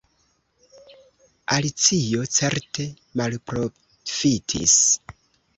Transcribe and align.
Alicio 1.57 2.25
certe 2.39 2.87
malprofitis. 3.21 4.77